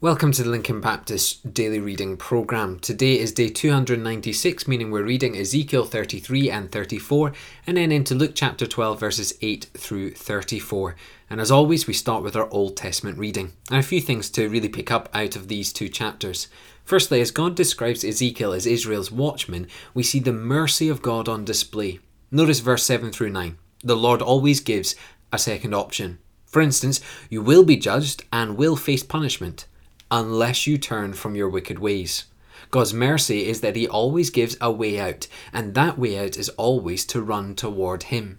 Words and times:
Welcome 0.00 0.30
to 0.30 0.44
the 0.44 0.50
Lincoln 0.50 0.80
Baptist 0.80 1.52
Daily 1.52 1.80
Reading 1.80 2.16
Programme. 2.16 2.78
Today 2.78 3.18
is 3.18 3.32
day 3.32 3.48
296, 3.48 4.68
meaning 4.68 4.92
we're 4.92 5.02
reading 5.02 5.36
Ezekiel 5.36 5.84
33 5.84 6.48
and 6.48 6.70
34, 6.70 7.32
and 7.66 7.76
then 7.76 7.90
into 7.90 8.14
Luke 8.14 8.30
chapter 8.32 8.64
12, 8.64 9.00
verses 9.00 9.34
8 9.42 9.66
through 9.74 10.12
34. 10.12 10.94
And 11.28 11.40
as 11.40 11.50
always, 11.50 11.88
we 11.88 11.94
start 11.94 12.22
with 12.22 12.36
our 12.36 12.48
Old 12.52 12.76
Testament 12.76 13.18
reading. 13.18 13.54
And 13.72 13.80
a 13.80 13.82
few 13.82 14.00
things 14.00 14.30
to 14.30 14.48
really 14.48 14.68
pick 14.68 14.92
up 14.92 15.08
out 15.12 15.34
of 15.34 15.48
these 15.48 15.72
two 15.72 15.88
chapters. 15.88 16.46
Firstly, 16.84 17.20
as 17.20 17.32
God 17.32 17.56
describes 17.56 18.04
Ezekiel 18.04 18.52
as 18.52 18.66
Israel's 18.66 19.10
watchman, 19.10 19.66
we 19.94 20.04
see 20.04 20.20
the 20.20 20.32
mercy 20.32 20.88
of 20.88 21.02
God 21.02 21.28
on 21.28 21.44
display. 21.44 21.98
Notice 22.30 22.60
verse 22.60 22.84
7 22.84 23.10
through 23.10 23.30
9. 23.30 23.58
The 23.82 23.96
Lord 23.96 24.22
always 24.22 24.60
gives 24.60 24.94
a 25.32 25.38
second 25.38 25.74
option. 25.74 26.20
For 26.46 26.62
instance, 26.62 27.00
you 27.28 27.42
will 27.42 27.64
be 27.64 27.76
judged 27.76 28.22
and 28.32 28.56
will 28.56 28.76
face 28.76 29.02
punishment 29.02 29.66
unless 30.10 30.66
you 30.66 30.78
turn 30.78 31.12
from 31.12 31.34
your 31.34 31.48
wicked 31.48 31.78
ways. 31.78 32.24
God's 32.70 32.92
mercy 32.92 33.46
is 33.46 33.60
that 33.60 33.76
He 33.76 33.88
always 33.88 34.30
gives 34.30 34.56
a 34.60 34.70
way 34.70 34.98
out, 34.98 35.26
and 35.52 35.74
that 35.74 35.98
way 35.98 36.18
out 36.18 36.36
is 36.36 36.48
always 36.50 37.04
to 37.06 37.22
run 37.22 37.54
toward 37.54 38.04
Him. 38.04 38.38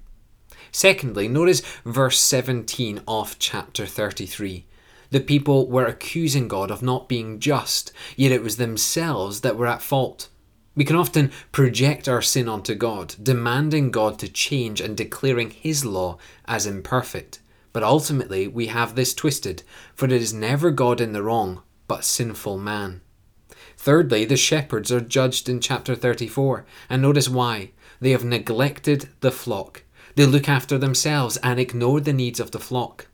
Secondly, 0.71 1.27
notice 1.27 1.61
verse 1.83 2.19
17 2.19 3.01
of 3.07 3.39
chapter 3.39 3.85
33. 3.85 4.65
The 5.11 5.19
people 5.19 5.67
were 5.67 5.85
accusing 5.85 6.47
God 6.47 6.69
of 6.69 6.83
not 6.83 7.09
being 7.09 7.39
just, 7.39 7.91
yet 8.15 8.31
it 8.31 8.43
was 8.43 8.57
themselves 8.57 9.41
that 9.41 9.57
were 9.57 9.65
at 9.65 9.81
fault. 9.81 10.29
We 10.75 10.85
can 10.85 10.95
often 10.95 11.31
project 11.51 12.07
our 12.07 12.21
sin 12.21 12.47
onto 12.47 12.75
God, 12.75 13.15
demanding 13.21 13.89
God 13.89 14.19
to 14.19 14.29
change 14.29 14.79
and 14.79 14.95
declaring 14.95 15.49
His 15.49 15.83
law 15.83 16.19
as 16.45 16.67
imperfect. 16.67 17.39
But 17.73 17.83
ultimately, 17.83 18.47
we 18.47 18.67
have 18.67 18.95
this 18.95 19.13
twisted, 19.13 19.63
for 19.93 20.05
it 20.05 20.11
is 20.11 20.33
never 20.33 20.71
God 20.71 21.01
in 21.01 21.13
the 21.13 21.23
wrong, 21.23 21.61
but 21.87 22.03
sinful 22.03 22.57
man. 22.57 23.01
Thirdly, 23.77 24.25
the 24.25 24.37
shepherds 24.37 24.91
are 24.91 25.01
judged 25.01 25.49
in 25.49 25.59
chapter 25.59 25.95
34, 25.95 26.65
and 26.89 27.01
notice 27.01 27.29
why. 27.29 27.71
They 28.01 28.11
have 28.11 28.23
neglected 28.23 29.09
the 29.19 29.31
flock. 29.31 29.83
They 30.15 30.25
look 30.25 30.49
after 30.49 30.77
themselves 30.77 31.37
and 31.37 31.59
ignore 31.59 31.99
the 31.99 32.13
needs 32.13 32.39
of 32.39 32.51
the 32.51 32.59
flock. 32.59 33.07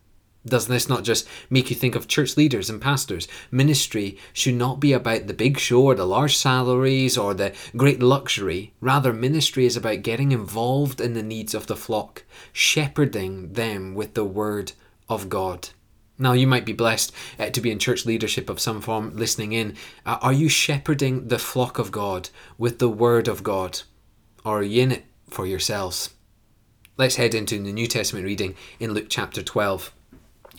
Does 0.47 0.67
this 0.67 0.87
not 0.87 1.03
just 1.03 1.27
make 1.49 1.69
you 1.69 1.75
think 1.75 1.95
of 1.95 2.07
church 2.07 2.37
leaders 2.37 2.69
and 2.69 2.81
pastors? 2.81 3.27
Ministry 3.49 4.17
should 4.31 4.53
not 4.53 4.79
be 4.79 4.93
about 4.93 5.25
the 5.25 5.33
big 5.33 5.57
show 5.57 5.83
or 5.83 5.95
the 5.95 6.05
large 6.05 6.37
salaries 6.37 7.17
or 7.17 7.33
the 7.33 7.53
great 7.75 8.01
luxury. 8.01 8.73
Rather, 8.79 9.11
ministry 9.11 9.65
is 9.65 9.75
about 9.75 10.03
getting 10.03 10.31
involved 10.31 11.01
in 11.01 11.13
the 11.13 11.23
needs 11.23 11.55
of 11.55 11.65
the 11.65 11.75
flock, 11.75 12.23
shepherding 12.53 13.53
them 13.53 13.95
with 13.95 14.13
the 14.13 14.25
word 14.25 14.73
of 15.09 15.29
God. 15.29 15.69
Now, 16.17 16.33
you 16.33 16.47
might 16.47 16.65
be 16.65 16.73
blessed 16.73 17.11
uh, 17.39 17.49
to 17.49 17.59
be 17.59 17.71
in 17.71 17.79
church 17.79 18.05
leadership 18.05 18.49
of 18.49 18.59
some 18.59 18.81
form 18.81 19.17
listening 19.17 19.51
in. 19.51 19.75
Uh, 20.05 20.17
are 20.21 20.31
you 20.31 20.47
shepherding 20.47 21.27
the 21.27 21.39
flock 21.39 21.77
of 21.77 21.91
God 21.91 22.29
with 22.57 22.79
the 22.79 22.89
word 22.89 23.27
of 23.27 23.43
God? 23.43 23.81
Or 24.45 24.59
are 24.59 24.63
you 24.63 24.83
in 24.83 24.91
it 24.91 25.05
for 25.29 25.45
yourselves? 25.45 26.11
Let's 26.97 27.17
head 27.17 27.35
into 27.35 27.61
the 27.61 27.73
New 27.73 27.87
Testament 27.87 28.25
reading 28.25 28.55
in 28.79 28.93
Luke 28.93 29.07
chapter 29.09 29.43
12. 29.43 29.91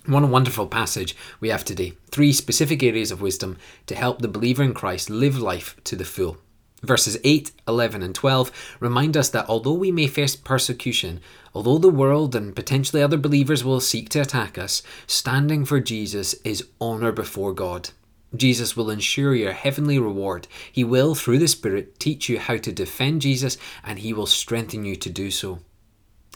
A 0.09 0.27
wonderful 0.27 0.69
passage 0.69 1.17
we 1.41 1.49
have 1.49 1.65
today. 1.65 1.95
Three 2.13 2.33
specific 2.33 2.81
areas 2.83 3.11
of 3.11 3.21
wisdom 3.21 3.59
to 3.87 3.97
help 3.97 4.21
the 4.21 4.29
believer 4.29 4.63
in 4.63 4.73
Christ 4.73 5.11
live 5.11 5.37
life 5.37 5.75
to 5.83 5.97
the 5.97 6.05
full. 6.05 6.39
Verses 6.81 7.19
8, 7.25 7.51
11, 7.67 8.05
and 8.05 8.15
12 8.15 8.77
remind 8.79 9.17
us 9.17 9.29
that 9.31 9.49
although 9.49 9.73
we 9.73 9.91
may 9.91 10.07
face 10.07 10.37
persecution, 10.37 11.21
although 11.55 11.79
the 11.79 11.89
world 11.89 12.37
and 12.37 12.55
potentially 12.55 13.03
other 13.03 13.17
believers 13.17 13.65
will 13.65 13.81
seek 13.81 14.09
to 14.11 14.21
attack 14.21 14.57
us, 14.57 14.81
standing 15.09 15.65
for 15.65 15.81
Jesus 15.81 16.35
is 16.45 16.69
honour 16.81 17.11
before 17.11 17.53
God. 17.53 17.91
Jesus 18.35 18.77
will 18.77 18.91
ensure 18.91 19.35
your 19.35 19.53
heavenly 19.53 19.99
reward. 19.99 20.47
He 20.71 20.85
will, 20.85 21.17
through 21.17 21.39
the 21.39 21.49
Spirit, 21.49 21.99
teach 21.99 22.29
you 22.29 22.39
how 22.39 22.59
to 22.59 22.71
defend 22.71 23.23
Jesus 23.23 23.59
and 23.85 23.99
He 23.99 24.13
will 24.13 24.27
strengthen 24.27 24.85
you 24.85 24.95
to 24.95 25.11
do 25.11 25.33
so. 25.33 25.59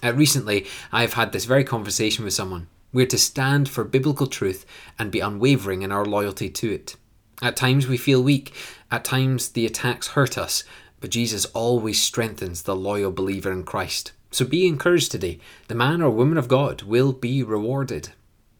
Uh, 0.02 0.12
recently, 0.12 0.66
I've 0.90 1.12
had 1.12 1.30
this 1.30 1.44
very 1.44 1.62
conversation 1.62 2.24
with 2.24 2.34
someone. 2.34 2.66
We're 2.92 3.06
to 3.06 3.18
stand 3.18 3.68
for 3.68 3.84
biblical 3.84 4.26
truth 4.26 4.66
and 4.98 5.12
be 5.12 5.20
unwavering 5.20 5.82
in 5.82 5.92
our 5.92 6.04
loyalty 6.04 6.50
to 6.50 6.72
it. 6.72 6.96
At 7.42 7.56
times 7.56 7.86
we 7.86 7.96
feel 7.96 8.22
weak, 8.22 8.52
at 8.90 9.04
times 9.04 9.50
the 9.50 9.64
attacks 9.64 10.08
hurt 10.08 10.36
us, 10.36 10.64
but 11.00 11.10
Jesus 11.10 11.46
always 11.46 12.02
strengthens 12.02 12.62
the 12.62 12.76
loyal 12.76 13.12
believer 13.12 13.52
in 13.52 13.62
Christ. 13.62 14.12
So 14.30 14.44
be 14.44 14.66
encouraged 14.66 15.10
today. 15.10 15.38
The 15.68 15.74
man 15.74 16.02
or 16.02 16.10
woman 16.10 16.36
of 16.36 16.48
God 16.48 16.82
will 16.82 17.12
be 17.12 17.42
rewarded. 17.42 18.10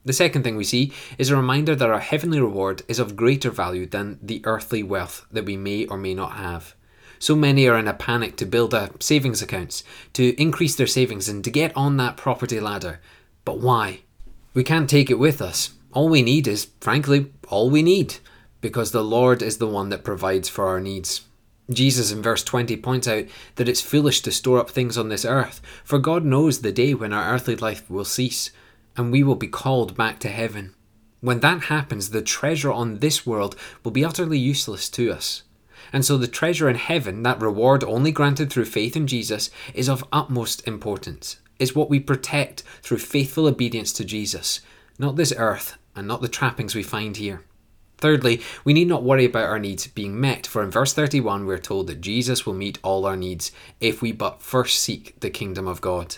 The 0.05 0.13
second 0.13 0.45
thing 0.45 0.57
we 0.57 0.65
see 0.65 0.93
is 1.19 1.29
a 1.29 1.37
reminder 1.37 1.75
that 1.75 1.91
our 1.91 2.01
heavenly 2.01 2.41
reward 2.41 2.83
is 2.89 2.99
of 2.99 3.17
greater 3.17 3.51
value 3.51 3.87
than 3.87 4.19
the 4.23 4.41
earthly 4.45 4.83
wealth 4.83 5.27
that 5.31 5.45
we 5.45 5.57
may 5.57 5.87
or 5.87 5.99
may 5.99 6.15
not 6.15 6.33
have. 6.33 6.75
So 7.19 7.37
many 7.37 7.69
are 7.69 7.79
in 7.79 7.87
a 7.87 7.93
panic 7.93 8.37
to 8.37 8.47
build 8.47 8.73
a 8.73 8.91
savings 8.99 9.43
accounts, 9.43 9.85
to 10.15 10.41
increase 10.41 10.75
their 10.75 10.87
savings 10.87 11.29
and 11.29 11.45
to 11.45 11.51
get 11.51 11.77
on 11.77 11.99
that 11.99 12.17
property 12.17 12.59
ladder. 12.61 13.01
But 13.45 13.59
why? 13.59 14.01
We 14.53 14.65
can't 14.65 14.91
take 14.91 15.11
it 15.11 15.19
with 15.19 15.41
us. 15.41 15.75
All 15.93 16.09
we 16.09 16.23
need 16.23 16.49
is, 16.49 16.69
frankly, 16.81 17.33
all 17.49 17.71
we 17.71 17.83
need, 17.83 18.17
because 18.61 18.91
the 18.91 19.05
Lord 19.05 19.43
is 19.43 19.59
the 19.59 19.69
one 19.69 19.91
that 19.91 20.03
provides 20.03 20.49
for 20.49 20.67
our 20.67 20.81
needs. 20.81 21.21
Jesus 21.71 22.11
in 22.11 22.21
verse 22.21 22.43
20 22.43 22.77
points 22.79 23.07
out 23.07 23.27
that 23.55 23.69
it's 23.69 23.81
foolish 23.81 24.23
to 24.23 24.33
store 24.33 24.59
up 24.59 24.69
things 24.69 24.99
on 24.99 25.09
this 25.09 25.25
earth, 25.25 25.61
for 25.85 26.01
God 26.01 26.25
knows 26.25 26.63
the 26.63 26.73
day 26.73 26.95
when 26.95 27.13
our 27.13 27.33
earthly 27.33 27.55
life 27.55 27.89
will 27.89 28.05
cease, 28.05 28.51
and 28.97 29.13
we 29.13 29.23
will 29.23 29.37
be 29.37 29.47
called 29.47 29.97
back 29.97 30.19
to 30.19 30.29
heaven. 30.29 30.75
When 31.21 31.39
that 31.41 31.65
happens, 31.65 32.11
the 32.11 32.21
treasure 32.21 32.73
on 32.73 32.99
this 32.99 33.25
world 33.25 33.55
will 33.85 33.93
be 33.93 34.05
utterly 34.05 34.39
useless 34.39 34.89
to 34.91 35.13
us. 35.13 35.45
And 35.93 36.05
so 36.05 36.17
the 36.17 36.27
treasure 36.27 36.69
in 36.69 36.75
heaven, 36.75 37.23
that 37.23 37.41
reward 37.41 37.85
only 37.85 38.11
granted 38.11 38.51
through 38.51 38.65
faith 38.65 38.97
in 38.97 39.07
Jesus, 39.07 39.49
is 39.75 39.89
of 39.89 40.05
utmost 40.13 40.67
importance 40.67 41.37
is 41.61 41.77
what 41.77 41.89
we 41.89 42.01
protect 42.01 42.65
through 42.83 42.99
faithful 42.99 43.47
obedience 43.47 43.93
to 43.93 44.05
Jesus, 44.05 44.61
not 44.99 45.15
this 45.15 45.33
earth 45.37 45.77
and 45.95 46.09
not 46.09 46.23
the 46.23 46.29
trappings 46.29 46.75
we 46.75 46.83
find 46.83 47.17
here. 47.17 47.45
Thirdly, 47.99 48.41
we 48.65 48.73
need 48.73 48.89
not 48.89 49.03
worry 49.03 49.27
about 49.27 49.45
our 49.45 49.59
needs 49.59 49.87
being 49.87 50.19
met, 50.19 50.47
for 50.47 50.63
in 50.63 50.71
verse 50.71 50.95
31 50.95 51.45
we're 51.45 51.59
told 51.59 51.87
that 51.87 52.01
Jesus 52.01 52.47
will 52.47 52.55
meet 52.55 52.79
all 52.83 53.05
our 53.05 53.17
needs 53.17 53.53
if 53.79 54.01
we 54.01 54.11
but 54.11 54.41
first 54.41 54.79
seek 54.79 55.21
the 55.21 55.29
kingdom 55.29 55.69
of 55.69 55.83
God. 55.83 56.17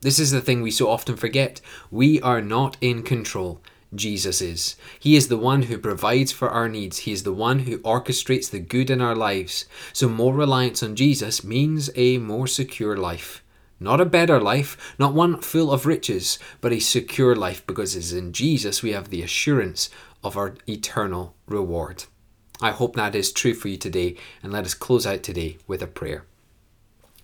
This 0.00 0.20
is 0.20 0.30
the 0.30 0.40
thing 0.40 0.62
we 0.62 0.70
so 0.70 0.88
often 0.88 1.16
forget. 1.16 1.60
We 1.90 2.20
are 2.20 2.40
not 2.40 2.76
in 2.80 3.02
control. 3.02 3.60
Jesus 3.94 4.40
is. 4.40 4.76
He 4.98 5.16
is 5.16 5.28
the 5.28 5.36
one 5.36 5.62
who 5.62 5.78
provides 5.78 6.32
for 6.32 6.50
our 6.50 6.68
needs. 6.68 6.98
He 6.98 7.12
is 7.12 7.22
the 7.22 7.32
one 7.32 7.60
who 7.60 7.78
orchestrates 7.78 8.50
the 8.50 8.60
good 8.60 8.90
in 8.90 9.00
our 9.00 9.14
lives. 9.14 9.66
So, 9.92 10.08
more 10.08 10.34
reliance 10.34 10.82
on 10.82 10.96
Jesus 10.96 11.44
means 11.44 11.90
a 11.94 12.18
more 12.18 12.46
secure 12.46 12.96
life. 12.96 13.43
Not 13.80 14.00
a 14.00 14.06
better 14.06 14.40
life, 14.40 14.94
not 14.98 15.14
one 15.14 15.40
full 15.40 15.72
of 15.72 15.86
riches, 15.86 16.38
but 16.60 16.72
a 16.72 16.80
secure 16.80 17.34
life 17.34 17.66
because 17.66 17.96
it's 17.96 18.12
in 18.12 18.32
Jesus 18.32 18.82
we 18.82 18.92
have 18.92 19.10
the 19.10 19.22
assurance 19.22 19.90
of 20.22 20.36
our 20.36 20.54
eternal 20.68 21.34
reward. 21.46 22.04
I 22.60 22.70
hope 22.70 22.96
that 22.96 23.14
is 23.14 23.32
true 23.32 23.54
for 23.54 23.68
you 23.68 23.76
today, 23.76 24.16
and 24.42 24.52
let 24.52 24.64
us 24.64 24.74
close 24.74 25.06
out 25.06 25.22
today 25.22 25.58
with 25.66 25.82
a 25.82 25.86
prayer. 25.86 26.24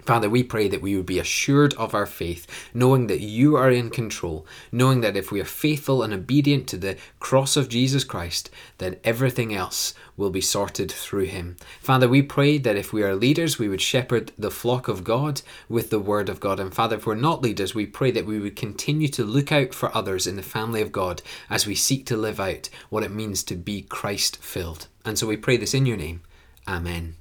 Father, 0.05 0.31
we 0.31 0.43
pray 0.43 0.69
that 0.69 0.83
we 0.83 0.97
would 0.97 1.06
be 1.06 1.19
assured 1.19 1.75
of 1.75 1.94
our 1.94 2.06
faith, 2.06 2.47
knowing 2.72 3.06
that 3.09 3.21
you 3.21 3.56
are 3.56 3.71
in 3.71 3.91
control, 3.91 4.47
knowing 4.72 5.00
that 5.03 5.16
if 5.16 5.31
we 5.31 5.41
are 5.41 5.44
faithful 5.44 6.03
and 6.03 6.12
obedient 6.12 6.66
to 6.69 6.77
the 6.77 6.97
cross 7.19 7.56
of 7.56 7.69
Jesus 7.69 8.05
Christ, 8.05 8.50
then 8.78 8.97
everything 9.05 9.55
else 9.55 9.94
will 10.16 10.31
be 10.31 10.41
sorted 10.41 10.91
through 10.91 11.25
him. 11.25 11.56
Father, 11.81 12.09
we 12.09 12.22
pray 12.22 12.59
that 12.59 12.77
if 12.77 12.93
we 12.93 13.03
are 13.03 13.15
leaders, 13.15 13.59
we 13.59 13.69
would 13.69 13.81
shepherd 13.81 14.33
the 14.38 14.50
flock 14.50 14.88
of 14.88 15.05
God 15.05 15.43
with 15.69 15.91
the 15.91 15.99
word 15.99 16.28
of 16.28 16.41
God. 16.41 16.61
And 16.61 16.75
Father, 16.75 16.97
if 16.97 17.06
we're 17.06 17.15
not 17.15 17.43
leaders, 17.43 17.75
we 17.75 17.87
pray 17.87 18.11
that 18.11 18.27
we 18.27 18.38
would 18.38 18.56
continue 18.56 19.09
to 19.09 19.25
look 19.25 19.53
out 19.53 19.75
for 19.75 19.94
others 19.97 20.27
in 20.27 20.37
the 20.37 20.43
family 20.43 20.82
of 20.82 20.93
God 20.93 21.22
as 21.49 21.67
we 21.67 21.75
seek 21.75 22.06
to 22.06 22.17
live 22.17 22.41
out 22.41 22.69
what 22.88 23.03
it 23.03 23.11
means 23.11 23.43
to 23.44 23.56
be 23.56 23.82
Christ 23.82 24.37
filled. 24.38 24.88
And 25.05 25.19
so 25.19 25.26
we 25.26 25.37
pray 25.37 25.56
this 25.56 25.75
in 25.75 25.87
your 25.87 25.97
name. 25.97 26.23
Amen. 26.69 27.19